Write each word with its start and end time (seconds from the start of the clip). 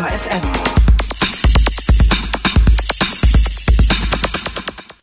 Detektor 0.00 0.30
FM. 0.32 0.39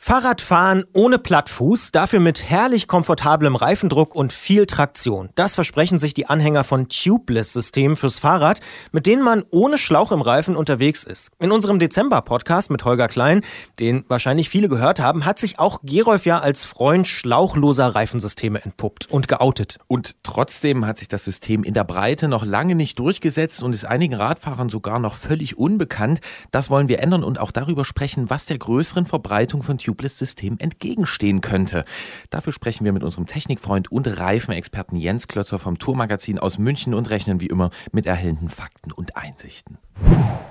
Fahrradfahren 0.07 0.85
ohne 0.93 1.19
Plattfuß, 1.19 1.91
dafür 1.91 2.21
mit 2.21 2.41
herrlich 2.41 2.87
komfortablem 2.87 3.57
Reifendruck 3.57 4.15
und 4.15 4.31
viel 4.31 4.65
Traktion. 4.65 5.31
Das 5.35 5.55
versprechen 5.55 5.99
sich 5.99 6.13
die 6.13 6.29
Anhänger 6.29 6.63
von 6.63 6.87
Tubeless-Systemen 6.87 7.97
fürs 7.97 8.17
Fahrrad, 8.17 8.61
mit 8.93 9.05
denen 9.05 9.21
man 9.21 9.43
ohne 9.51 9.77
Schlauch 9.77 10.13
im 10.13 10.21
Reifen 10.21 10.55
unterwegs 10.55 11.03
ist. 11.03 11.31
In 11.39 11.51
unserem 11.51 11.77
Dezember-Podcast 11.77 12.71
mit 12.71 12.85
Holger 12.85 13.09
Klein, 13.09 13.41
den 13.81 14.05
wahrscheinlich 14.07 14.47
viele 14.47 14.69
gehört 14.69 15.01
haben, 15.01 15.25
hat 15.25 15.39
sich 15.39 15.59
auch 15.59 15.81
Gerolf 15.83 16.25
ja 16.25 16.39
als 16.39 16.63
Freund 16.63 17.05
schlauchloser 17.05 17.87
Reifensysteme 17.87 18.63
entpuppt 18.63 19.11
und 19.11 19.27
geoutet. 19.27 19.77
Und 19.87 20.23
trotzdem 20.23 20.85
hat 20.85 20.99
sich 20.99 21.09
das 21.09 21.25
System 21.25 21.65
in 21.65 21.73
der 21.73 21.83
Breite 21.83 22.29
noch 22.29 22.45
lange 22.45 22.75
nicht 22.75 22.97
durchgesetzt 22.97 23.61
und 23.61 23.73
ist 23.73 23.83
einigen 23.83 24.15
Radfahrern 24.15 24.69
sogar 24.69 24.99
noch 24.99 25.15
völlig 25.15 25.57
unbekannt. 25.57 26.21
Das 26.51 26.69
wollen 26.69 26.87
wir 26.87 26.99
ändern 26.99 27.25
und 27.25 27.41
auch 27.41 27.51
darüber 27.51 27.83
sprechen, 27.83 28.29
was 28.29 28.45
der 28.45 28.57
größeren 28.57 29.05
Verbreitung 29.05 29.63
von 29.63 29.77
Tubeless 29.77 29.96
Tubeless-System 29.97 30.57
entgegenstehen 30.59 31.41
könnte. 31.41 31.83
Dafür 32.29 32.53
sprechen 32.53 32.85
wir 32.85 32.93
mit 32.93 33.03
unserem 33.03 33.25
Technikfreund 33.25 33.91
und 33.91 34.07
Reifenexperten 34.07 34.97
Jens 34.97 35.27
Klötzer 35.27 35.57
vom 35.57 35.79
Tourmagazin 35.79 36.37
aus 36.37 36.59
München 36.59 36.93
und 36.93 37.09
rechnen 37.09 37.41
wie 37.41 37.47
immer 37.47 37.71
mit 37.91 38.05
erhellenden 38.05 38.49
Fakten 38.49 38.91
und 38.91 39.17
Einsichten. 39.17 39.79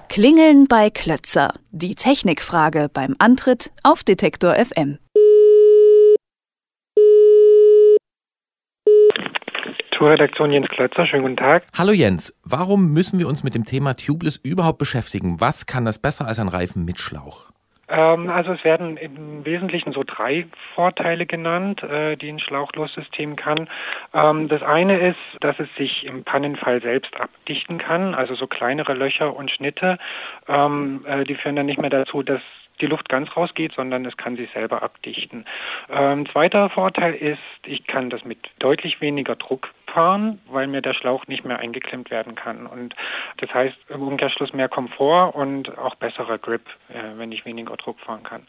Klingeln 0.09 0.67
bei 0.67 0.91
Klötzer. 0.91 1.55
Die 1.71 1.95
Technikfrage 1.95 2.89
beim 2.93 3.15
Antritt 3.19 3.71
auf 3.85 4.03
Detektor 4.03 4.55
FM. 4.55 4.99
Tourredaktion 9.93 10.53
Jens 10.53 10.69
Klötzer, 10.69 11.07
schönen 11.07 11.23
guten 11.23 11.37
Tag. 11.37 11.65
Hallo 11.73 11.93
Jens, 11.93 12.37
warum 12.43 12.93
müssen 12.93 13.19
wir 13.19 13.29
uns 13.29 13.43
mit 13.45 13.55
dem 13.55 13.65
Thema 13.65 13.95
Tubeless 13.95 14.37
überhaupt 14.37 14.79
beschäftigen? 14.79 15.41
Was 15.41 15.65
kann 15.65 15.87
das 15.87 15.99
besser 15.99 16.27
als 16.27 16.38
ein 16.38 16.49
Reifen 16.49 16.85
mit 16.85 17.01
Schlauch? 17.01 17.47
Ähm, 17.88 18.30
also 18.30 18.52
es 18.52 18.65
werden 18.65 18.96
im 18.96 19.45
Wesentlichen 19.45 19.92
so 19.92 20.02
drei 20.04 20.46
Vorteile 20.74 21.26
genannt, 21.26 21.82
äh, 21.82 22.16
die 22.16 22.29
ein 22.29 22.40
Schlauchlossystem 22.40 23.37
kann. 23.37 23.68
Ähm, 24.12 24.48
das 24.48 24.62
eine 24.62 24.98
ist, 24.98 25.18
dass 25.40 25.59
es 25.59 25.68
sich 25.76 26.04
im 26.04 26.24
Pannenfall 26.24 26.82
selbst 26.82 27.18
abdichten 27.20 27.79
kann, 27.79 28.14
also 28.14 28.34
so 28.34 28.46
kleinere 28.46 28.95
Löcher 28.95 29.34
und 29.34 29.51
Schnitte, 29.51 29.98
ähm, 30.48 31.04
äh, 31.07 31.24
die 31.24 31.34
führen 31.34 31.57
dann 31.57 31.66
nicht 31.66 31.80
mehr 31.80 31.90
dazu, 31.90 32.23
dass 32.23 32.42
die 32.80 32.87
Luft 32.87 33.09
ganz 33.09 33.34
rausgeht, 33.37 33.73
sondern 33.73 34.04
es 34.04 34.16
kann 34.16 34.37
sich 34.37 34.51
selber 34.52 34.82
abdichten. 34.82 35.45
Ähm, 35.90 36.29
zweiter 36.29 36.68
Vorteil 36.68 37.14
ist, 37.14 37.38
ich 37.64 37.87
kann 37.87 38.10
das 38.10 38.24
mit 38.24 38.51
deutlich 38.59 39.01
weniger 39.01 39.37
Druck 39.37 39.73
fahren, 39.90 40.40
weil 40.51 40.66
mir 40.66 40.82
der 40.82 40.95
Schlauch 40.95 41.26
nicht 41.26 41.45
mehr 41.45 41.59
eingeklemmt 41.59 42.10
werden 42.10 42.34
kann. 42.34 42.66
Und 42.66 42.95
das 43.38 43.52
heißt 43.52 43.76
im 43.88 44.02
Umkehrschluss 44.02 44.52
mehr 44.52 44.68
Komfort 44.68 45.34
und 45.34 45.76
auch 45.79 45.95
besserer 45.95 46.38
Grip, 46.38 46.66
äh, 46.88 47.18
wenn 47.18 47.32
ich 47.32 47.45
weniger 47.45 47.76
Druck 47.76 47.98
fahren 48.01 48.23
kann. 48.23 48.42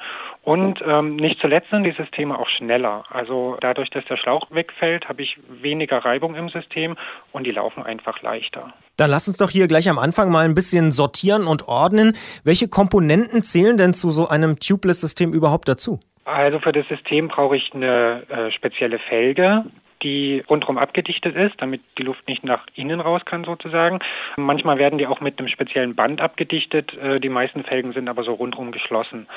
Und 0.44 0.84
ähm, 0.86 1.16
nicht 1.16 1.40
zuletzt 1.40 1.70
sind 1.70 1.84
die 1.84 1.92
Systeme 1.92 2.38
auch 2.38 2.50
schneller. 2.50 3.04
Also 3.10 3.58
dadurch, 3.62 3.90
dass 3.90 4.06
der 4.06 4.18
Schlauch 4.18 4.48
wegfällt, 4.52 5.10
habe 5.10 5.22
ich 5.22 5.38
weniger 5.50 6.00
Reibung 6.00 6.36
im 6.36 6.50
System 6.50 6.96
und 7.32 7.46
die 7.46 7.52
laufen 7.52 7.84
einfach 7.84 8.22
leichter. 8.22 8.74
Dann 8.98 9.12
lass 9.12 9.28
uns 9.28 9.38
doch 9.38 9.50
hier 9.50 9.68
gleich 9.68 9.90
am 9.90 10.00
Anfang 10.00 10.32
mal 10.32 10.44
ein 10.46 10.56
bisschen 10.56 10.92
sortieren 10.92 11.46
und 11.46 11.68
ordnen. 11.68 12.18
Welche 12.44 12.68
Komponenten 12.68 13.44
zählen 13.44 13.78
denn 13.78 13.94
zu 13.94 14.10
so 14.10 14.28
einem 14.28 14.60
Tubeless-System 14.60 15.34
überhaupt 15.34 15.68
dazu? 15.68 16.00
Also 16.26 16.60
für 16.60 16.74
das 16.74 16.88
System 16.88 17.30
brauche 17.30 17.56
ich 17.56 17.74
eine 17.74 18.24
äh, 18.28 18.52
spezielle 18.52 19.00
Felge 19.00 19.66
die 20.04 20.44
rundherum 20.50 20.78
abgedichtet 20.78 21.36
ist, 21.36 21.56
damit 21.58 21.82
die 21.98 22.04
Luft 22.04 22.28
nicht 22.28 22.44
nach 22.44 22.66
innen 22.76 23.00
raus 23.00 23.22
kann 23.26 23.44
sozusagen. 23.44 24.00
Manchmal 24.38 24.78
werden 24.78 25.00
die 25.00 25.08
auch 25.08 25.22
mit 25.22 25.40
einem 25.40 25.48
speziellen 25.48 25.96
Band 25.96 26.22
abgedichtet. 26.22 26.96
Äh, 26.98 27.20
die 27.20 27.30
meisten 27.30 27.64
Felgen 27.64 27.94
sind 27.94 28.08
aber 28.10 28.24
so 28.24 28.34
rundherum 28.34 28.72
geschlossen. 28.72 29.28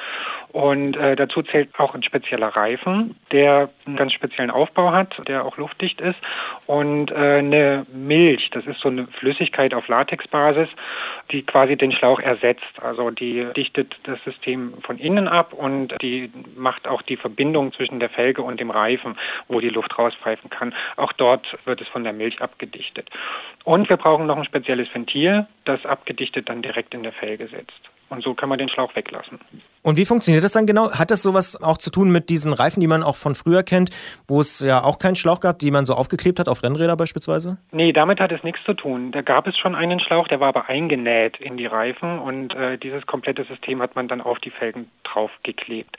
Und 0.52 0.96
äh, 0.96 1.16
dazu 1.16 1.42
zählt 1.42 1.70
auch 1.78 1.94
ein 1.94 2.02
spezieller 2.02 2.48
Reifen, 2.48 3.16
der 3.32 3.70
einen 3.86 3.96
ganz 3.96 4.12
speziellen 4.12 4.50
Aufbau 4.50 4.92
hat, 4.92 5.22
der 5.28 5.44
auch 5.44 5.56
luftdicht 5.56 6.00
ist. 6.00 6.18
Und 6.66 7.10
äh, 7.10 7.38
eine 7.38 7.86
Milch, 7.92 8.50
das 8.50 8.66
ist 8.66 8.80
so 8.80 8.88
eine 8.88 9.06
Flüssigkeit 9.06 9.74
auf 9.74 9.88
Latexbasis, 9.88 10.68
die 11.30 11.42
quasi 11.42 11.76
den 11.76 11.92
Schlauch 11.92 12.20
ersetzt. 12.20 12.82
Also 12.82 13.10
die 13.10 13.46
dichtet 13.56 13.96
das 14.04 14.22
System 14.24 14.74
von 14.82 14.98
innen 14.98 15.28
ab 15.28 15.52
und 15.52 15.94
die 16.02 16.30
macht 16.56 16.88
auch 16.88 17.02
die 17.02 17.16
Verbindung 17.16 17.72
zwischen 17.72 18.00
der 18.00 18.10
Felge 18.10 18.42
und 18.42 18.60
dem 18.60 18.70
Reifen, 18.70 19.16
wo 19.48 19.60
die 19.60 19.68
Luft 19.68 19.98
rauspfeifen 19.98 20.49
kann. 20.50 20.74
Auch 20.96 21.12
dort 21.12 21.46
wird 21.64 21.80
es 21.80 21.88
von 21.88 22.04
der 22.04 22.12
Milch 22.12 22.40
abgedichtet. 22.42 23.08
Und 23.64 23.88
wir 23.88 23.96
brauchen 23.96 24.26
noch 24.26 24.36
ein 24.36 24.44
spezielles 24.44 24.92
Ventil, 24.94 25.46
das 25.64 25.84
abgedichtet 25.86 26.48
dann 26.48 26.62
direkt 26.62 26.94
in 26.94 27.02
der 27.02 27.12
Felge 27.12 27.48
sitzt. 27.48 27.80
Und 28.08 28.22
so 28.22 28.34
kann 28.34 28.48
man 28.48 28.58
den 28.58 28.68
Schlauch 28.68 28.94
weglassen. 28.96 29.38
Und 29.82 29.96
wie 29.96 30.04
funktioniert 30.04 30.44
das 30.44 30.52
dann 30.52 30.66
genau? 30.66 30.92
Hat 30.92 31.10
das 31.10 31.22
sowas 31.22 31.60
auch 31.62 31.78
zu 31.78 31.90
tun 31.90 32.10
mit 32.10 32.28
diesen 32.28 32.52
Reifen, 32.52 32.80
die 32.80 32.86
man 32.86 33.02
auch 33.02 33.16
von 33.16 33.34
früher 33.34 33.62
kennt, 33.62 33.90
wo 34.28 34.40
es 34.40 34.60
ja 34.60 34.84
auch 34.84 34.98
keinen 34.98 35.16
Schlauch 35.16 35.40
gab, 35.40 35.58
die 35.58 35.70
man 35.70 35.86
so 35.86 35.94
aufgeklebt 35.94 36.38
hat 36.38 36.48
auf 36.48 36.62
Rennräder 36.62 36.96
beispielsweise? 36.96 37.56
Nee, 37.72 37.92
damit 37.92 38.20
hat 38.20 38.30
es 38.30 38.42
nichts 38.42 38.60
zu 38.64 38.74
tun. 38.74 39.10
Da 39.12 39.22
gab 39.22 39.46
es 39.46 39.56
schon 39.56 39.74
einen 39.74 39.98
Schlauch, 39.98 40.28
der 40.28 40.40
war 40.40 40.48
aber 40.48 40.68
eingenäht 40.68 41.40
in 41.40 41.56
die 41.56 41.66
Reifen 41.66 42.18
und 42.18 42.54
äh, 42.54 42.76
dieses 42.76 43.06
komplette 43.06 43.44
System 43.44 43.80
hat 43.80 43.96
man 43.96 44.06
dann 44.06 44.20
auf 44.20 44.38
die 44.38 44.50
Felgen 44.50 44.90
draufgeklebt. 45.04 45.96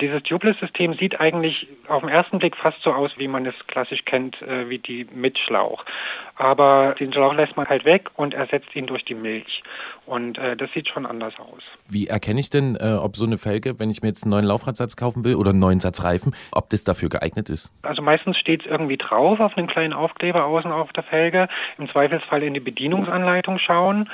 Dieses 0.00 0.22
Tubeless-System 0.22 0.94
sieht 0.94 1.20
eigentlich 1.20 1.68
auf 1.88 2.02
den 2.02 2.10
ersten 2.10 2.38
Blick 2.38 2.56
fast 2.56 2.80
so 2.82 2.92
aus, 2.92 3.10
wie 3.16 3.28
man 3.28 3.46
es 3.46 3.54
klassisch 3.66 4.04
kennt, 4.04 4.40
äh, 4.42 4.68
wie 4.68 4.78
die 4.78 5.06
mit 5.12 5.38
Schlauch. 5.38 5.84
Aber 6.36 6.94
den 6.98 7.12
Schlauch 7.12 7.34
lässt 7.34 7.56
man 7.56 7.66
halt 7.66 7.84
weg 7.84 8.10
und 8.16 8.34
ersetzt 8.34 8.74
ihn 8.74 8.86
durch 8.86 9.04
die 9.04 9.14
Milch. 9.14 9.62
Und 10.06 10.36
äh, 10.38 10.56
das 10.56 10.70
sieht 10.72 10.88
schon 10.88 11.06
anders 11.06 11.34
aus. 11.38 11.62
Wie 11.88 12.08
erkenne 12.08 12.40
ich 12.40 12.50
denn, 12.50 12.76
äh, 12.76 12.94
ob 13.00 13.16
so 13.16 13.23
eine 13.26 13.38
Felge, 13.38 13.78
wenn 13.78 13.90
ich 13.90 14.02
mir 14.02 14.08
jetzt 14.08 14.24
einen 14.24 14.30
neuen 14.30 14.44
Laufradsatz 14.44 14.96
kaufen 14.96 15.24
will 15.24 15.34
oder 15.34 15.50
einen 15.50 15.58
neuen 15.58 15.80
Satz 15.80 16.02
Reifen, 16.02 16.34
ob 16.52 16.70
das 16.70 16.84
dafür 16.84 17.08
geeignet 17.08 17.50
ist? 17.50 17.72
Also 17.82 18.02
meistens 18.02 18.38
steht 18.38 18.62
es 18.62 18.70
irgendwie 18.70 18.96
drauf 18.96 19.40
auf 19.40 19.56
einem 19.56 19.66
kleinen 19.66 19.92
Aufkleber 19.92 20.44
außen 20.44 20.70
auf 20.72 20.92
der 20.92 21.02
Felge. 21.02 21.48
Im 21.78 21.88
Zweifelsfall 21.88 22.42
in 22.42 22.54
die 22.54 22.60
Bedienungsanleitung 22.60 23.58
schauen. 23.58 24.10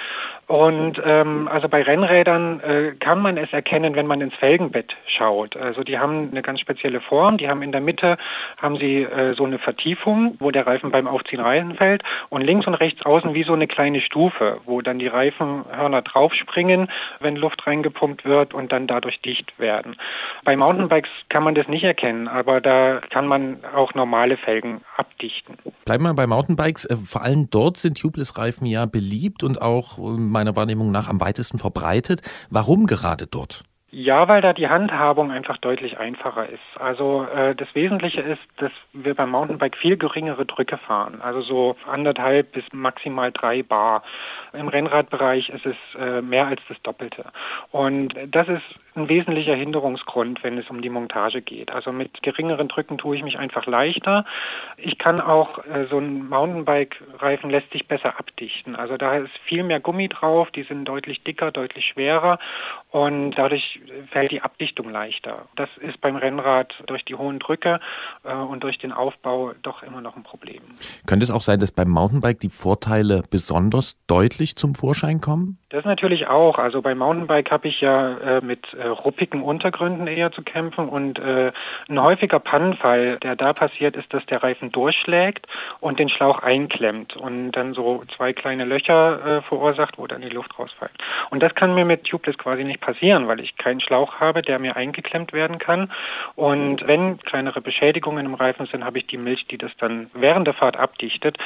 Und 0.47 1.01
ähm, 1.05 1.49
also 1.49 1.69
bei 1.69 1.83
Rennrädern 1.83 2.61
äh, 2.61 2.93
kann 2.99 3.21
man 3.21 3.37
es 3.37 3.53
erkennen, 3.53 3.95
wenn 3.95 4.07
man 4.07 4.21
ins 4.21 4.35
Felgenbett 4.35 4.97
schaut. 5.07 5.57
Also 5.57 5.85
die 5.85 5.99
haben 5.99 6.31
eine 6.31 6.43
ganz 6.43 6.59
spezielle 6.59 7.01
Form. 7.01 7.39
Die 7.39 7.49
haben 7.49 7.63
in 7.63 7.71
der 7.71 7.81
Mitte 7.81 8.19
haben 8.61 8.77
sie 8.77 9.03
äh, 9.03 9.35
so 9.35 9.45
eine 9.45 9.59
Vertiefung, 9.59 10.35
wo 10.41 10.51
der 10.51 10.67
Reifen 10.67 10.91
beim 10.91 11.07
Aufziehen 11.07 11.41
reinfällt 11.41 12.03
und 12.31 12.43
links 12.43 12.67
und 12.67 12.75
rechts 12.75 13.07
außen 13.07 13.33
wie 13.33 13.45
so 13.45 13.53
eine 13.53 13.69
kleine 13.69 14.01
Stufe, 14.01 14.61
wo 14.65 14.81
dann 14.81 14.99
die 14.99 15.07
Reifenhörner 15.07 16.03
draufspringen, 16.03 16.89
wenn 17.21 17.37
Luft 17.37 17.67
reingepumpt 17.67 18.25
wird 18.25 18.53
und 18.53 18.73
dann 18.73 18.87
dadurch 19.01 19.21
dicht 19.23 19.59
werden. 19.59 19.97
Bei 20.45 20.57
Mountainbikes 20.57 21.11
kann 21.29 21.43
man 21.43 21.55
das 21.55 21.69
nicht 21.69 21.85
erkennen, 21.85 22.29
aber 22.29 22.61
da 22.61 23.01
kann 23.11 23.27
man 23.27 23.65
auch 23.75 23.95
normale 23.95 24.37
Felgen 24.37 24.83
abdichten. 24.97 25.57
Bleiben 25.85 26.05
wir 26.05 26.15
bei 26.15 26.27
Mountainbikes. 26.27 26.85
Äh, 26.85 26.97
vor 26.97 27.23
allem 27.23 27.49
dort 27.51 27.79
sind 27.79 27.99
Tubeless-Reifen 27.99 28.67
ja 28.67 28.87
beliebt 28.87 29.43
und 29.43 29.61
auch 29.63 29.99
äh, 29.99 30.03
meiner 30.03 30.55
Wahrnehmung 30.57 30.91
nach 30.91 31.09
am 31.09 31.21
weitesten 31.21 31.59
verbreitet. 31.59 32.21
Warum 32.51 32.87
gerade 32.87 33.27
dort? 33.27 33.65
Ja, 33.93 34.29
weil 34.29 34.41
da 34.41 34.53
die 34.53 34.69
Handhabung 34.69 35.33
einfach 35.33 35.57
deutlich 35.57 35.99
einfacher 35.99 36.49
ist. 36.49 36.61
Also 36.79 37.25
äh, 37.25 37.57
das 37.57 37.75
Wesentliche 37.75 38.21
ist, 38.21 38.41
dass 38.59 38.71
wir 38.93 39.17
beim 39.17 39.31
Mountainbike 39.31 39.77
viel 39.77 39.97
geringere 39.97 40.47
Drücke 40.47 40.79
fahren, 40.79 41.21
also 41.21 41.43
so 41.43 41.77
anderthalb 41.91 42.53
bis 42.53 42.63
maximal 42.73 43.33
drei 43.33 43.65
Bar. 43.65 44.05
Im 44.53 44.69
Rennradbereich 44.69 45.49
ist 45.49 45.67
es 45.67 45.77
äh, 45.99 46.23
mehr 46.23 46.47
als 46.47 46.61
das 46.69 46.81
Doppelte. 46.83 47.25
Und 47.73 48.15
das 48.29 48.47
ist 48.47 48.63
ein 48.95 49.09
wesentlicher 49.09 49.55
Hinderungsgrund, 49.55 50.43
wenn 50.45 50.59
es 50.59 50.71
um 50.71 50.83
die 50.83 50.91
Montage 50.91 51.43
geht. 51.43 51.73
Also 51.73 51.91
mit 51.91 52.23
geringeren 52.23 52.69
Drücken 52.69 52.99
tue 52.99 53.17
ich 53.17 53.23
mich 53.25 53.39
einfach 53.39 53.67
leichter. 53.67 54.25
Ich 54.77 54.99
kann 54.99 55.21
auch, 55.21 55.65
äh, 55.67 55.87
so 55.91 55.99
ein 55.99 56.29
Mountainbike-Reifen 56.29 57.51
lässt 57.51 57.73
sich 57.73 57.89
besser 57.89 58.19
abdichten. 58.19 58.77
Also 58.77 58.97
da 58.97 59.17
ist 59.17 59.37
viel 59.45 59.65
mehr 59.65 59.81
Gummi 59.81 60.09
drauf, 60.09 60.51
die 60.53 60.63
sind 60.63 60.85
deutlich 60.85 61.25
dicker, 61.25 61.51
deutlich 61.51 61.87
schwerer 61.87 62.39
und 62.91 63.33
dadurch 63.33 63.80
fällt 64.11 64.31
die 64.31 64.43
Abdichtung 64.43 64.91
leichter. 64.91 65.47
Das 65.57 65.69
ist 65.81 66.01
beim 66.01 66.17
Rennrad 66.17 66.75
durch 66.87 67.05
die 67.05 67.15
hohen 67.15 67.39
Drücke 67.39 67.81
äh, 68.25 68.35
und 68.35 68.63
durch 68.63 68.79
den 68.79 68.93
Aufbau 68.93 69.53
doch 69.63 69.83
immer 69.83 70.01
noch 70.01 70.17
ein 70.17 70.23
Problem. 70.23 70.63
Könnte 71.07 71.25
es 71.25 71.31
auch 71.31 71.43
sein, 71.43 71.61
dass 71.61 71.73
beim 71.73 71.89
Mountainbike 71.89 72.41
die 72.41 72.49
Vorteile 72.49 73.23
besonders 73.31 73.97
deutlich 74.07 74.57
zum 74.57 74.75
Vorschein 74.75 75.21
kommen? 75.21 75.60
Das 75.71 75.85
natürlich 75.85 76.27
auch. 76.27 76.59
Also 76.59 76.83
beim 76.83 76.99
Mountainbike 76.99 77.53
habe 77.53 77.69
ich 77.69 77.81
ja 77.81 78.19
äh, 78.19 78.41
mit 78.41 78.75
äh, 78.75 78.89
ruppigen 78.89 79.41
Untergründen 79.41 80.09
eher 80.09 80.33
zu 80.33 80.43
kämpfen 80.43 80.89
und 80.89 81.21
äh, 81.21 81.53
ein 81.89 82.03
häufiger 82.03 82.41
Pannenfall, 82.41 83.19
der 83.21 83.37
da 83.37 83.53
passiert, 83.53 83.95
ist, 83.95 84.13
dass 84.13 84.27
der 84.27 84.43
Reifen 84.43 84.73
durchschlägt 84.73 85.47
und 85.79 86.01
den 86.01 86.09
Schlauch 86.09 86.41
einklemmt 86.41 87.17
und 87.17 87.53
dann 87.53 87.75
so 87.75 88.03
zwei 88.17 88.33
kleine 88.33 88.65
Löcher 88.65 89.25
äh, 89.25 89.43
verursacht, 89.43 89.97
wo 89.97 90.09
dann 90.09 90.23
die 90.23 90.29
Luft 90.29 90.59
rausfällt. 90.59 90.91
Und 91.31 91.41
das 91.41 91.55
kann 91.55 91.77
mir 91.77 91.85
mit 91.85 92.03
Tubeless 92.03 92.37
quasi 92.37 92.65
nicht 92.65 92.81
passieren, 92.81 93.29
weil 93.29 93.39
ich 93.39 93.57
keinen 93.57 93.81
Schlauch 93.81 94.19
habe, 94.19 94.43
der 94.43 94.59
mir 94.59 94.75
eingeklemmt 94.75 95.33
werden 95.33 95.59
kann. 95.59 95.93
Und 96.35 96.85
wenn 96.89 97.21
kleinere 97.21 97.61
Beschädigungen 97.61 98.27
im 98.27 98.35
Reifen 98.35 98.67
sind, 98.67 98.85
habe 98.85 98.99
ich 98.99 99.07
die 99.07 99.19
Milch, 99.19 99.47
die 99.47 99.59
das 99.59 99.71
dann 99.79 100.11
während 100.15 100.49
der 100.49 100.55
Fahrt 100.55 100.77
abdichtet. 100.77 101.39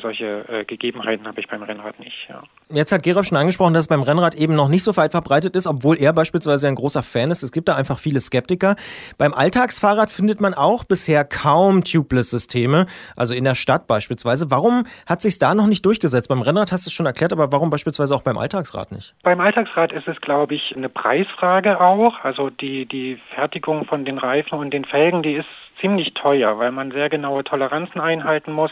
Solche 0.00 0.44
äh, 0.48 0.64
Gegebenheiten 0.64 1.26
habe 1.26 1.40
ich 1.40 1.48
beim 1.48 1.64
Rennrad 1.64 1.98
nicht. 1.98 2.28
Ja. 2.28 2.44
Jetzt 2.70 2.92
hat 2.92 3.02
Gerolf 3.02 3.26
schon 3.26 3.36
angesprochen, 3.36 3.74
dass 3.74 3.84
es 3.84 3.88
beim 3.88 4.02
Rennrad 4.02 4.34
eben 4.36 4.54
noch 4.54 4.68
nicht 4.68 4.84
so 4.84 4.96
weit 4.96 5.10
verbreitet 5.10 5.54
ist, 5.54 5.66
obwohl 5.66 5.98
er 5.98 6.14
beispielsweise 6.14 6.66
ein 6.66 6.76
großer 6.76 7.02
Fan 7.02 7.30
ist. 7.30 7.42
Es 7.42 7.52
gibt 7.52 7.68
da 7.68 7.76
einfach 7.76 7.98
viele 7.98 8.20
Skeptiker. 8.20 8.76
Beim 9.18 9.34
Alltagsfahrrad 9.34 10.10
findet 10.10 10.40
man 10.40 10.54
auch 10.54 10.84
bisher 10.84 11.24
kaum 11.24 11.84
Tubeless-Systeme, 11.84 12.86
also 13.16 13.34
in 13.34 13.44
der 13.44 13.54
Stadt 13.54 13.86
beispielsweise. 13.86 14.50
Warum 14.50 14.86
hat 15.06 15.20
sich 15.20 15.38
da 15.38 15.54
noch 15.54 15.66
nicht 15.66 15.84
durchgesetzt? 15.84 16.30
Beim 16.30 16.40
Rennrad 16.40 16.72
hast 16.72 16.86
du 16.86 16.88
es 16.88 16.94
schon 16.94 17.04
erklärt, 17.04 17.34
aber 17.34 17.52
warum 17.52 17.68
beispielsweise 17.68 18.14
auch 18.14 18.22
beim 18.22 18.38
Alltagsrad 18.38 18.92
nicht? 18.92 19.14
Beim 19.22 19.40
Alltagsrad 19.40 19.92
ist 19.92 20.08
es, 20.08 20.18
glaube 20.22 20.54
ich, 20.54 20.74
eine 20.74 20.88
Preisfrage 20.88 21.82
auch. 21.82 22.24
Also 22.24 22.48
die, 22.48 22.86
die 22.86 23.20
Fertigung 23.34 23.84
von 23.84 24.06
den 24.06 24.16
Reifen 24.16 24.58
und 24.58 24.72
den 24.72 24.86
Felgen, 24.86 25.22
die 25.22 25.34
ist 25.34 25.46
ziemlich 25.80 26.14
teuer, 26.14 26.58
weil 26.58 26.72
man 26.72 26.90
sehr 26.90 27.08
genaue 27.08 27.44
Toleranzen 27.44 28.00
einhalten 28.00 28.52
muss, 28.52 28.70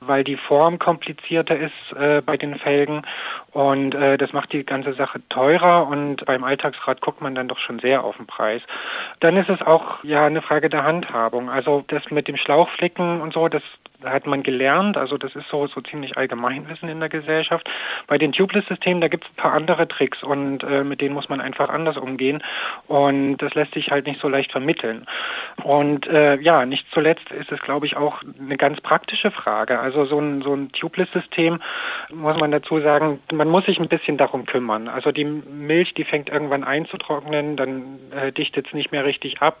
weil 0.00 0.24
die 0.24 0.36
Form 0.36 0.78
komplizierter 0.78 1.56
ist 1.56 1.72
äh, 1.98 2.20
bei 2.20 2.36
den 2.36 2.56
Felgen 2.56 3.02
und 3.52 3.94
äh, 3.94 4.18
das 4.18 4.32
macht 4.32 4.52
die 4.52 4.64
ganze 4.64 4.94
Sache 4.94 5.20
teurer 5.28 5.86
und 5.86 6.24
beim 6.26 6.44
Alltagsrad 6.44 7.00
guckt 7.00 7.20
man 7.20 7.34
dann 7.34 7.48
doch 7.48 7.58
schon 7.58 7.78
sehr 7.78 8.04
auf 8.04 8.16
den 8.16 8.26
Preis. 8.26 8.62
Dann 9.20 9.36
ist 9.36 9.48
es 9.48 9.62
auch 9.62 10.04
ja 10.04 10.26
eine 10.26 10.42
Frage 10.42 10.68
der 10.68 10.84
Handhabung. 10.84 11.48
Also 11.48 11.82
das 11.88 12.10
mit 12.10 12.28
dem 12.28 12.36
Schlauchflicken 12.36 13.20
und 13.20 13.32
so, 13.32 13.48
das 13.48 13.62
hat 14.04 14.26
man 14.26 14.42
gelernt, 14.42 14.96
also 14.96 15.16
das 15.16 15.34
ist 15.34 15.48
so, 15.50 15.66
so 15.66 15.80
ziemlich 15.80 16.16
Allgemeinwissen 16.16 16.88
in 16.88 17.00
der 17.00 17.08
Gesellschaft. 17.08 17.68
Bei 18.06 18.18
den 18.18 18.32
Tubeless-Systemen, 18.32 19.00
da 19.00 19.08
gibt 19.08 19.24
es 19.24 19.30
ein 19.30 19.36
paar 19.36 19.52
andere 19.52 19.88
Tricks 19.88 20.22
und 20.22 20.62
äh, 20.62 20.84
mit 20.84 21.00
denen 21.00 21.14
muss 21.14 21.28
man 21.28 21.40
einfach 21.40 21.68
anders 21.68 21.96
umgehen 21.96 22.42
und 22.86 23.38
das 23.38 23.54
lässt 23.54 23.74
sich 23.74 23.90
halt 23.90 24.06
nicht 24.06 24.20
so 24.20 24.28
leicht 24.28 24.52
vermitteln. 24.52 25.06
Und 25.62 26.06
äh, 26.06 26.35
ja, 26.40 26.66
nicht 26.66 26.86
zuletzt 26.92 27.30
ist 27.30 27.52
es, 27.52 27.60
glaube 27.60 27.86
ich, 27.86 27.96
auch 27.96 28.22
eine 28.38 28.56
ganz 28.56 28.80
praktische 28.80 29.30
Frage. 29.30 29.78
Also 29.78 30.04
so 30.06 30.18
ein, 30.18 30.42
so 30.42 30.54
ein 30.54 30.72
Tubeless-System, 30.72 31.60
muss 32.12 32.38
man 32.38 32.50
dazu 32.50 32.80
sagen, 32.80 33.20
man 33.32 33.48
muss 33.48 33.66
sich 33.66 33.78
ein 33.78 33.88
bisschen 33.88 34.16
darum 34.16 34.46
kümmern. 34.46 34.88
Also 34.88 35.12
die 35.12 35.24
Milch, 35.24 35.94
die 35.94 36.04
fängt 36.04 36.28
irgendwann 36.28 36.64
einzutrocknen, 36.64 37.56
dann 37.56 37.98
äh, 38.12 38.32
dichtet 38.32 38.68
es 38.68 38.72
nicht 38.72 38.92
mehr 38.92 39.04
richtig 39.04 39.42
ab. 39.42 39.60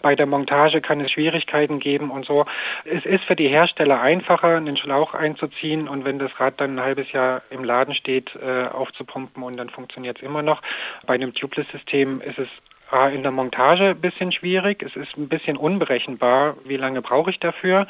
Bei 0.00 0.14
der 0.14 0.26
Montage 0.26 0.80
kann 0.80 1.00
es 1.00 1.10
Schwierigkeiten 1.10 1.78
geben 1.78 2.10
und 2.10 2.26
so. 2.26 2.46
Es 2.84 3.04
ist 3.04 3.24
für 3.24 3.36
die 3.36 3.48
Hersteller 3.48 4.00
einfacher, 4.00 4.56
einen 4.56 4.76
Schlauch 4.76 5.14
einzuziehen 5.14 5.88
und 5.88 6.04
wenn 6.04 6.18
das 6.18 6.32
Rad 6.38 6.60
dann 6.60 6.76
ein 6.76 6.84
halbes 6.84 7.12
Jahr 7.12 7.42
im 7.50 7.64
Laden 7.64 7.94
steht, 7.94 8.34
äh, 8.36 8.66
aufzupumpen 8.68 9.42
und 9.42 9.56
dann 9.56 9.70
funktioniert 9.70 10.18
es 10.18 10.22
immer 10.22 10.42
noch. 10.42 10.62
Bei 11.06 11.14
einem 11.14 11.34
Tubeless-System 11.34 12.20
ist 12.20 12.38
es 12.38 12.48
in 12.92 13.22
der 13.22 13.32
Montage 13.32 13.90
ein 13.90 14.00
bisschen 14.00 14.32
schwierig. 14.32 14.82
Es 14.82 14.94
ist 14.96 15.16
ein 15.16 15.28
bisschen 15.28 15.56
unberechenbar, 15.56 16.56
wie 16.64 16.76
lange 16.76 17.00
brauche 17.00 17.30
ich 17.30 17.40
dafür. 17.40 17.86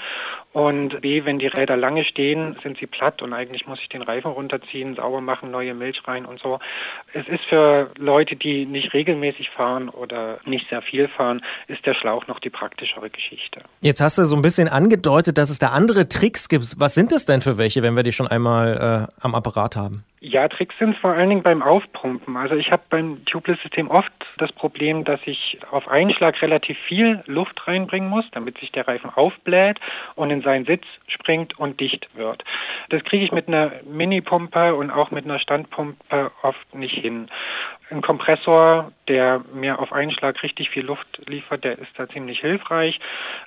Und 0.52 1.00
B, 1.00 1.24
wenn 1.24 1.38
die 1.38 1.46
Räder 1.46 1.76
lange 1.76 2.04
stehen, 2.04 2.56
sind 2.62 2.78
sie 2.78 2.86
platt 2.86 3.22
und 3.22 3.32
eigentlich 3.32 3.66
muss 3.66 3.80
ich 3.80 3.88
den 3.88 4.02
Reifen 4.02 4.30
runterziehen, 4.30 4.94
sauber 4.94 5.20
machen, 5.20 5.50
neue 5.50 5.74
Milch 5.74 6.06
rein 6.06 6.24
und 6.26 6.40
so. 6.40 6.60
Es 7.14 7.26
ist 7.26 7.44
für 7.46 7.90
Leute, 7.98 8.36
die 8.36 8.66
nicht 8.66 8.92
regelmäßig 8.92 9.50
fahren 9.50 9.88
oder 9.88 10.38
nicht 10.44 10.68
sehr 10.68 10.82
viel 10.82 11.08
fahren, 11.08 11.42
ist 11.68 11.84
der 11.86 11.94
Schlauch 11.94 12.26
noch 12.26 12.38
die 12.38 12.50
praktischere 12.50 13.08
Geschichte. 13.10 13.62
Jetzt 13.80 14.00
hast 14.00 14.18
du 14.18 14.24
so 14.24 14.36
ein 14.36 14.42
bisschen 14.42 14.68
angedeutet, 14.68 15.38
dass 15.38 15.50
es 15.50 15.58
da 15.58 15.68
andere 15.68 16.08
Tricks 16.08 16.48
gibt. 16.48 16.78
Was 16.78 16.94
sind 16.94 17.12
das 17.12 17.24
denn 17.24 17.40
für 17.40 17.58
welche, 17.58 17.82
wenn 17.82 17.96
wir 17.96 18.02
die 18.02 18.12
schon 18.12 18.28
einmal 18.28 19.08
äh, 19.10 19.24
am 19.24 19.34
Apparat 19.34 19.74
haben? 19.74 20.04
Ja, 20.24 20.46
Tricks 20.46 20.76
sind 20.78 20.96
vor 20.98 21.14
allen 21.14 21.30
Dingen 21.30 21.42
beim 21.42 21.62
Aufpumpen. 21.62 22.36
Also 22.36 22.54
ich 22.54 22.70
habe 22.70 22.82
beim 22.88 23.24
Tubeless-System 23.24 23.90
oft 23.90 24.12
das 24.38 24.52
Problem, 24.52 24.91
dass 25.00 25.20
ich 25.24 25.58
auf 25.70 25.88
einen 25.88 26.10
Schlag 26.10 26.40
relativ 26.42 26.78
viel 26.78 27.22
Luft 27.26 27.66
reinbringen 27.66 28.08
muss, 28.08 28.24
damit 28.32 28.58
sich 28.58 28.70
der 28.70 28.86
Reifen 28.86 29.10
aufbläht 29.10 29.80
und 30.14 30.30
in 30.30 30.42
seinen 30.42 30.66
Sitz 30.66 30.84
springt 31.06 31.58
und 31.58 31.80
dicht 31.80 32.08
wird. 32.14 32.44
Das 32.90 33.02
kriege 33.04 33.24
ich 33.24 33.32
mit 33.32 33.48
einer 33.48 33.72
Mini-Pumpe 33.84 34.74
und 34.74 34.90
auch 34.90 35.10
mit 35.10 35.24
einer 35.24 35.38
Standpumpe 35.38 36.30
oft 36.42 36.74
nicht 36.74 36.96
hin. 36.96 37.28
Ein 37.92 38.00
Kompressor, 38.00 38.90
der 39.06 39.42
mir 39.52 39.78
auf 39.78 39.92
einen 39.92 40.12
Schlag 40.12 40.42
richtig 40.42 40.70
viel 40.70 40.86
Luft 40.86 41.20
liefert, 41.26 41.62
der 41.62 41.78
ist 41.78 41.90
da 41.96 42.08
ziemlich 42.08 42.40
hilfreich. 42.40 43.00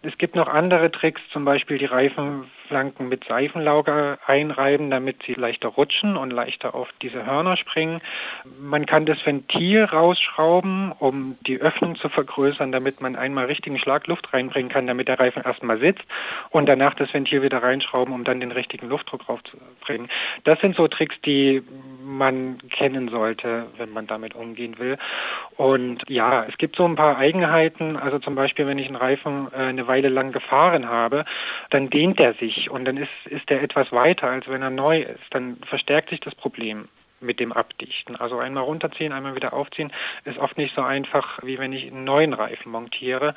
Es 0.03 0.19
gibt 0.19 0.36
noch 0.36 0.47
andere 0.47 0.92
Tricks, 0.92 1.19
zum 1.31 1.45
Beispiel 1.45 1.80
die 1.80 1.86
Reifenflanken 1.86 3.09
mit 3.09 3.24
Seifenlauge 3.24 4.19
einreiben, 4.27 4.92
damit 4.92 5.24
sie 5.24 5.33
leichter 5.33 5.69
rutschen 5.69 6.15
und 6.15 6.30
leichter 6.30 6.75
auf 6.75 6.89
diese 7.01 7.25
Hörner 7.25 7.57
springen. 7.57 8.01
Man 8.59 8.86
kann 8.86 9.07
das 9.07 9.25
Ventil 9.25 9.83
rausschrauben, 9.83 10.92
um 10.92 11.38
die 11.47 11.59
Öffnung 11.59 11.95
zu 11.95 12.07
vergrößern, 12.07 12.71
damit 12.71 13.01
man 13.01 13.15
einmal 13.15 13.45
richtigen 13.45 13.80
Schlag 13.80 14.06
Luft 14.06 14.31
reinbringen 14.31 14.71
kann, 14.71 14.86
damit 14.86 15.07
der 15.07 15.19
Reifen 15.19 15.42
erstmal 15.42 15.80
sitzt 15.80 16.06
und 16.51 16.68
danach 16.68 16.94
das 16.94 17.12
Ventil 17.12 17.42
wieder 17.42 17.63
reinschrauben, 17.63 18.13
um 18.13 18.24
dann 18.24 18.42
den 18.42 18.51
richtigen 18.51 18.89
Luftdruck 18.89 19.27
raufzubringen. 19.27 20.07
Das 20.44 20.59
sind 20.59 20.75
so 20.75 20.88
Tricks, 20.88 21.15
die 21.25 21.63
man 22.06 22.60
kennen 22.69 23.10
sollte, 23.10 23.68
wenn 23.78 23.92
man 23.92 24.07
damit 24.07 24.36
umgehen 24.36 24.78
will. 24.78 24.98
Und 25.57 26.04
ja, 26.07 26.46
es 26.46 26.57
gibt 26.57 26.75
so 26.75 26.86
ein 26.86 26.96
paar 26.96 27.18
Eigenheiten. 27.18 27.98
Also 27.98 28.19
zum 28.19 28.36
Beispiel, 28.36 28.68
wenn 28.68 28.78
ich 28.78 28.88
einen 28.88 28.96
Reifen 28.96 29.48
äh, 29.52 29.57
eine 29.57 29.88
Weile 29.88 30.10
lang 30.10 30.31
gefahren 30.31 30.88
habe, 30.88 31.25
dann 31.69 31.90
dehnt 31.90 32.19
er 32.19 32.34
sich 32.34 32.69
und 32.69 32.86
dann 32.86 32.98
ist, 32.98 33.10
ist 33.30 33.50
er 33.50 33.62
etwas 33.62 33.92
weiter, 33.92 34.30
als 34.30 34.48
wenn 34.48 34.62
er 34.62 34.69
neu 34.69 35.02
ist. 35.02 35.24
Dann 35.31 35.57
verstärkt 35.66 36.10
sich 36.10 36.19
das 36.19 36.36
Problem 36.36 36.88
mit 37.20 37.40
dem 37.40 37.52
Abdichten. 37.52 38.16
Also 38.16 38.38
einmal 38.38 38.64
runterziehen, 38.64 39.12
einmal 39.12 39.36
wieder 39.36 39.54
aufziehen, 39.54 39.92
ist 40.24 40.38
oft 40.38 40.58
nicht 40.58 40.76
so 40.76 40.82
einfach, 40.82 41.40
wie 41.44 41.58
wenn 41.60 41.74
ich 41.74 41.88
einen 41.88 42.04
neuen 42.04 42.34
Reifen 42.34 42.72
montiere. 42.72 43.36